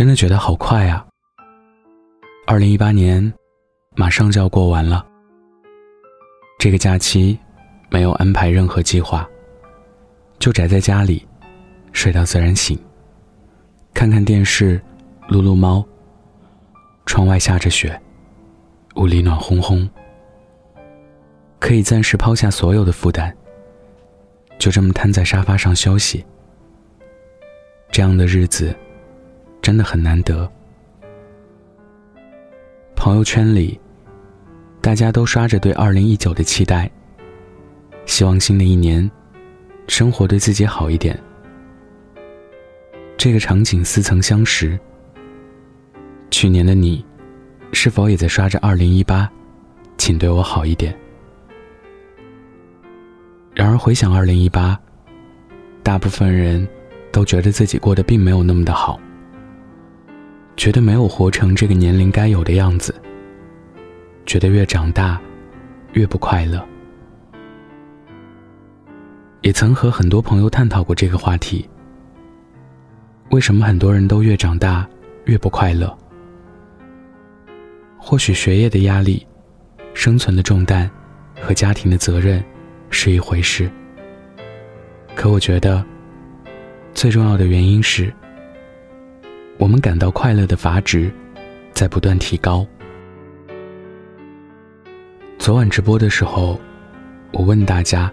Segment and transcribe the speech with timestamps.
[0.00, 1.06] 真的觉得好快啊！
[2.46, 3.30] 二零一八年
[3.94, 5.04] 马上就要过完了。
[6.58, 7.38] 这个假期
[7.90, 9.28] 没有安排任何计划，
[10.38, 11.28] 就宅在家里，
[11.92, 12.78] 睡到自然醒，
[13.92, 14.80] 看看电视，
[15.28, 15.86] 撸撸猫。
[17.04, 18.00] 窗外下着雪，
[18.94, 19.86] 屋里暖烘烘，
[21.58, 23.30] 可以暂时抛下所有的负担，
[24.58, 26.24] 就这么瘫在沙发上休息。
[27.92, 28.74] 这样的日子。
[29.70, 30.50] 真的很难得。
[32.96, 33.78] 朋友圈里，
[34.80, 36.90] 大家都刷着对二零一九的期待，
[38.04, 39.08] 希望新的一年，
[39.86, 41.16] 生活对自己好一点。
[43.16, 44.76] 这个场景似曾相识。
[46.32, 47.04] 去年的你，
[47.70, 49.30] 是否也在刷着二零一八，
[49.98, 50.92] 请对我好一点？
[53.54, 54.76] 然而回想二零一八，
[55.84, 56.66] 大部分人
[57.12, 59.00] 都觉得自己过得并没有那么的好。
[60.60, 62.94] 觉得没有活成这个年龄该有的样子，
[64.26, 65.18] 觉得越长大
[65.94, 66.62] 越不快乐。
[69.40, 71.66] 也曾和很多朋友探讨过这个话题：
[73.30, 74.86] 为什么很多人都越长大
[75.24, 75.96] 越不快乐？
[77.96, 79.26] 或许学业的压力、
[79.94, 80.90] 生存的重担
[81.40, 82.44] 和家庭的责任
[82.90, 83.70] 是一回事，
[85.14, 85.82] 可我觉得
[86.92, 88.12] 最重要的原因是。
[89.60, 91.12] 我们感到快乐的阀值
[91.74, 92.66] 在不断提高。
[95.38, 96.58] 昨晚直播的时候，
[97.30, 98.10] 我问大家：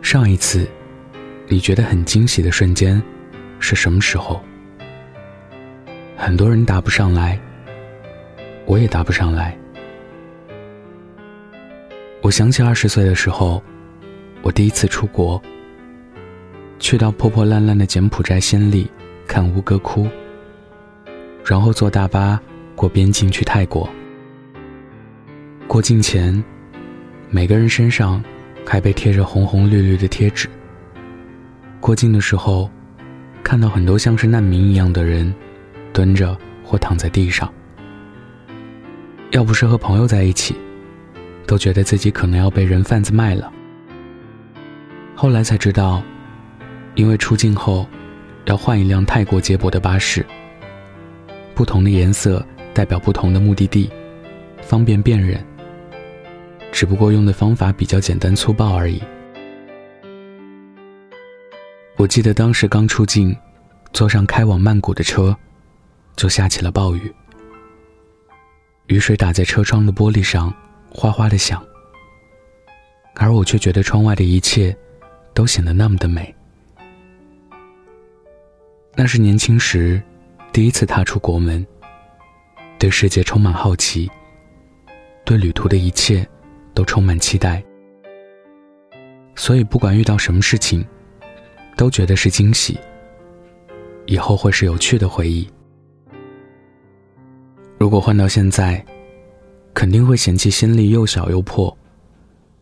[0.00, 0.66] 上一次
[1.48, 3.00] 你觉得很惊喜的瞬间
[3.58, 4.42] 是什么时候？
[6.16, 7.38] 很多人答不上来，
[8.64, 9.54] 我也答不上来。
[12.22, 13.62] 我想起二十岁的时候，
[14.40, 15.40] 我第一次出国，
[16.78, 18.90] 去到破破烂烂的柬埔寨暹粒
[19.26, 20.08] 看吴哥窟。
[21.44, 22.40] 然后坐大巴
[22.74, 23.88] 过边境去泰国。
[25.66, 26.42] 过境前，
[27.30, 28.22] 每个人身上
[28.66, 30.48] 还被贴着红红绿绿的贴纸。
[31.80, 32.70] 过境的时候，
[33.42, 35.32] 看到很多像是难民一样的人，
[35.92, 37.52] 蹲着或躺在地上。
[39.30, 40.54] 要不是和朋友在一起，
[41.46, 43.50] 都觉得自己可能要被人贩子卖了。
[45.14, 46.02] 后来才知道，
[46.94, 47.86] 因为出境后
[48.44, 50.24] 要换一辆泰国接驳的巴士。
[51.54, 53.90] 不同的颜色代表不同的目的地，
[54.62, 55.44] 方便辨认。
[56.70, 59.02] 只不过用的方法比较简单粗暴而已。
[61.96, 63.36] 我记得当时刚出境，
[63.92, 65.36] 坐上开往曼谷的车，
[66.16, 67.14] 就下起了暴雨。
[68.86, 70.52] 雨水打在车窗的玻璃上，
[70.90, 71.62] 哗哗的响。
[73.14, 74.74] 而我却觉得窗外的一切，
[75.34, 76.34] 都显得那么的美。
[78.94, 80.02] 那是年轻时。
[80.52, 81.66] 第一次踏出国门，
[82.78, 84.10] 对世界充满好奇，
[85.24, 86.28] 对旅途的一切
[86.74, 87.64] 都充满期待，
[89.34, 90.84] 所以不管遇到什么事情，
[91.74, 92.78] 都觉得是惊喜。
[94.04, 95.48] 以后会是有趣的回忆。
[97.78, 98.84] 如果换到现在，
[99.72, 101.74] 肯定会嫌弃心里又小又破，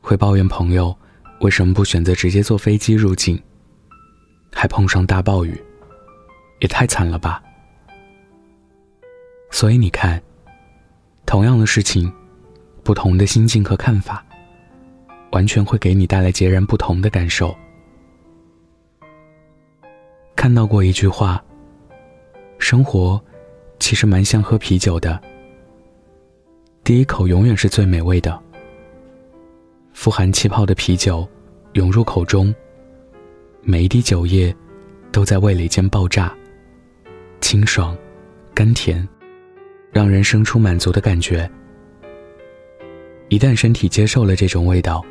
[0.00, 0.96] 会抱怨朋友
[1.40, 3.40] 为什么不选择直接坐飞机入境，
[4.52, 5.62] 还碰上大暴雨，
[6.58, 7.40] 也太惨了吧。
[9.50, 10.22] 所以你看，
[11.24, 12.12] 同样的事情，
[12.82, 14.24] 不同的心境和看法，
[15.32, 17.56] 完全会给你带来截然不同的感受。
[20.34, 21.42] 看到过一句话：
[22.58, 23.20] 生活
[23.78, 25.18] 其实蛮像喝啤酒的，
[26.84, 28.38] 第一口永远是最美味的。
[29.94, 31.26] 富含气泡的啤酒
[31.72, 32.54] 涌入口中，
[33.62, 34.54] 每一滴酒液
[35.10, 36.32] 都在味蕾间爆炸，
[37.40, 37.96] 清爽，
[38.54, 39.08] 甘甜。
[39.96, 41.50] 让人生出满足的感觉。
[43.30, 45.02] 一旦身体接受了这种味道，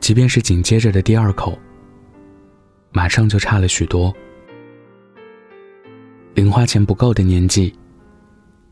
[0.00, 1.58] 即便是紧接着的第二口，
[2.90, 4.10] 马上就差了许多。
[6.32, 7.70] 零花钱不够的年纪，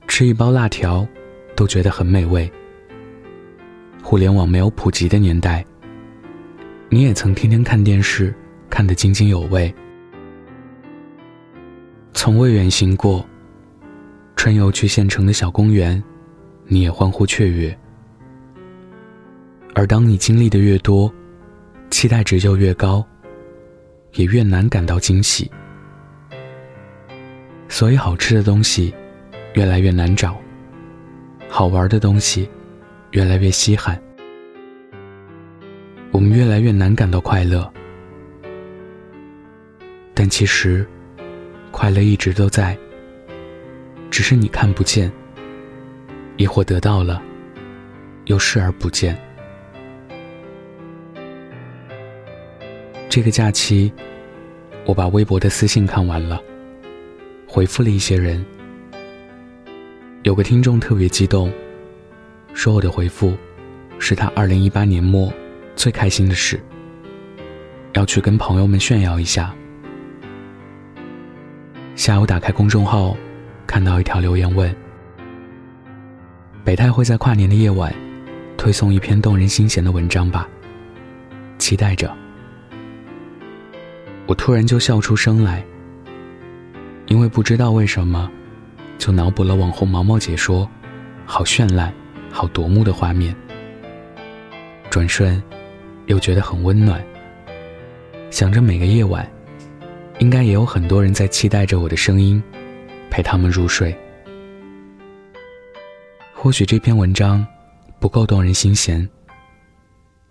[0.09, 1.07] 吃一包辣条
[1.55, 2.51] 都觉得很美味。
[4.03, 5.63] 互联网没有普及的年代，
[6.89, 8.35] 你也曾天天看电视，
[8.71, 9.71] 看得津津有味。
[12.15, 13.23] 从未远行过。
[14.45, 16.05] 春游去县城的小公园，
[16.67, 17.75] 你也欢呼雀跃。
[19.75, 21.11] 而当你经历的越多，
[21.89, 23.03] 期待值就越高，
[24.17, 25.51] 也越难感到惊喜。
[27.71, 28.95] 所以好吃的东西
[29.55, 30.37] 越来越难找，
[31.49, 32.47] 好玩的东西
[33.13, 33.99] 越来越稀罕，
[36.11, 37.73] 我们越来越难感到快乐。
[40.13, 40.87] 但其实，
[41.71, 42.77] 快乐一直都在。
[44.15, 45.11] 只是你看不见，
[46.37, 47.21] 亦或得到了，
[48.27, 49.19] 又视而不见。
[53.09, 53.93] 这个假期，
[54.87, 56.41] 我把微博的私信看完了，
[57.45, 58.47] 回复了一些人。
[60.23, 61.53] 有个听众特别激动，
[62.53, 63.37] 说我的回复
[63.99, 65.33] 是他二零一八年末
[65.75, 66.61] 最开心的事，
[67.95, 69.53] 要去跟朋友们炫耀一下。
[71.97, 73.17] 下午打开公众号，
[73.67, 74.75] 看到一条留言问
[76.65, 77.95] ：“北太会在跨年的夜晚
[78.57, 80.49] 推送一篇动人心弦的文章吧？
[81.59, 82.15] 期待着。”
[84.27, 85.65] 我突然就笑出声来，
[87.07, 88.31] 因为不知道为什么，
[88.97, 90.69] 就脑补了网红毛毛姐说
[91.27, 91.93] “好绚烂，
[92.31, 93.35] 好夺目”的画面，
[94.89, 95.43] 转瞬
[96.07, 97.05] 又觉得很温暖。
[98.31, 99.29] 想着每个夜晚，
[100.21, 102.43] 应该也有很多人在期待着我的声音，
[103.15, 103.97] 陪他们入睡。
[106.35, 107.47] 或许这篇文章
[108.01, 109.09] 不够动人心弦，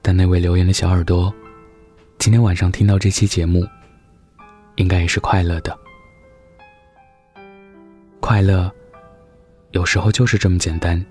[0.01, 1.33] 但那位留言的小耳朵，
[2.18, 3.65] 今天晚上听到这期节目。
[4.75, 5.80] 应该也是快乐的。
[8.19, 8.69] 快乐，
[9.71, 11.01] 有时候就是这么简单。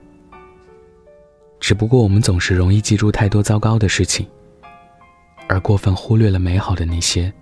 [1.59, 4.27] 只不过我们总是容易记住太多糟糕的事情，
[5.49, 7.33] 而过分忽略了美好的那些。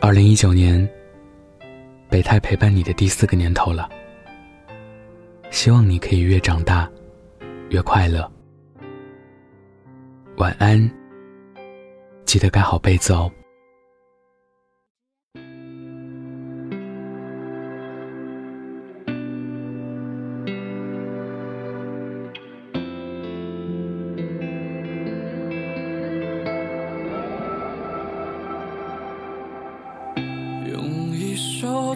[0.00, 0.88] 二零一九年，
[2.10, 3.88] 北太陪伴你的第四个年头了。
[5.50, 6.90] 希望你可以越长大，
[7.70, 8.30] 越快乐。
[10.36, 10.90] 晚安，
[12.24, 13.30] 记得盖好被子哦。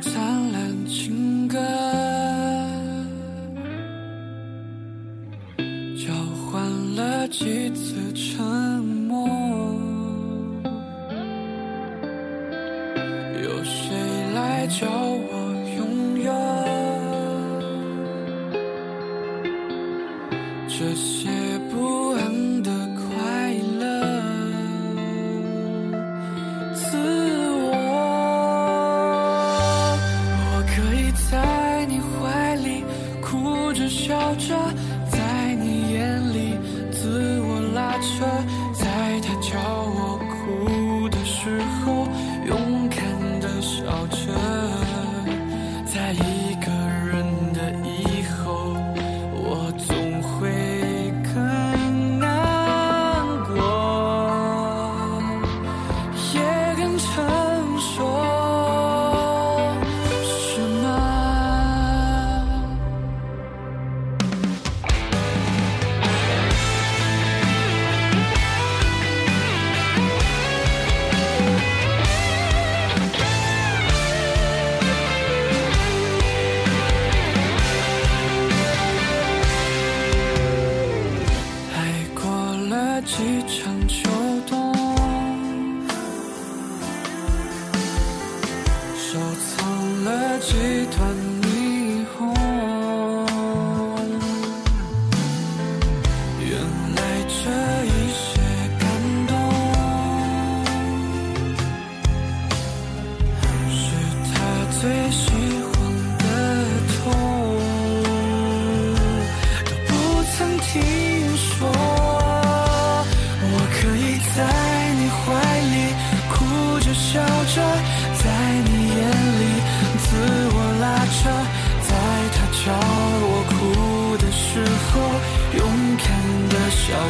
[0.00, 1.58] 灿烂情歌，
[5.96, 6.12] 交
[6.50, 6.62] 换
[6.96, 8.44] 了几次沉
[9.08, 9.28] 默，
[13.42, 13.94] 有谁
[14.34, 15.43] 来教我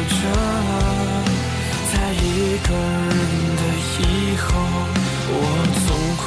[0.07, 0.13] 着，
[1.91, 3.17] 在一个人
[3.57, 3.61] 的
[3.99, 4.01] 以
[4.37, 4.45] 后，
[5.27, 5.33] 我
[5.85, 6.25] 总会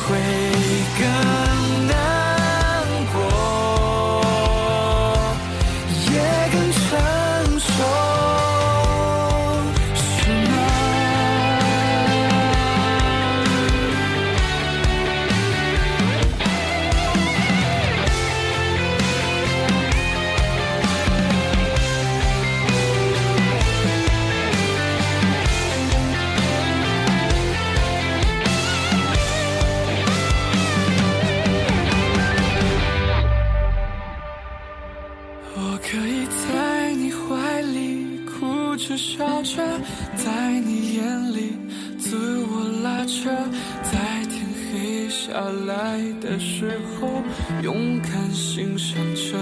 [45.40, 47.23] 来的时候，
[47.62, 49.37] 勇敢欣赏着，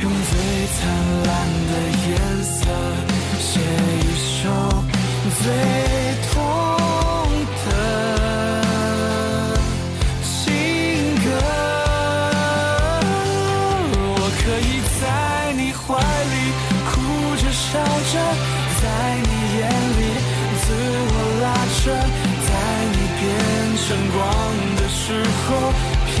[0.00, 0.32] 用最
[0.74, 0.78] 灿
[1.26, 1.30] 烂
[1.68, 1.72] 的
[2.08, 2.10] 颜
[2.42, 2.58] 色
[3.38, 4.38] 写一首
[5.42, 5.44] 最
[6.32, 6.34] 痛
[7.66, 7.68] 的
[10.22, 10.28] 情
[11.24, 11.26] 歌。
[13.92, 14.02] 我
[14.40, 14.70] 可以
[15.00, 15.02] 在
[15.52, 15.78] 你怀
[16.32, 16.34] 里
[16.90, 16.90] 哭
[17.36, 17.68] 着笑
[18.12, 18.14] 着，
[18.80, 18.84] 在
[19.22, 19.28] 你
[19.58, 19.60] 眼
[19.98, 20.00] 里
[20.60, 20.64] 自
[21.12, 21.44] 我拉
[21.82, 21.82] 扯。
[23.90, 24.22] 晨光
[24.76, 25.74] 的时候，
[26.06, 26.14] 拼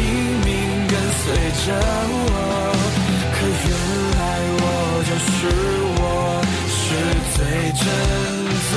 [0.44, 0.48] 命
[0.88, 1.24] 跟随
[1.64, 1.66] 着
[2.10, 2.34] 我。
[3.32, 3.70] 可原
[4.18, 4.20] 来
[4.58, 4.62] 我
[5.06, 5.38] 就是
[6.00, 6.02] 我，
[6.66, 6.78] 是
[7.36, 7.38] 最
[7.78, 7.82] 真
[8.72, 8.74] 最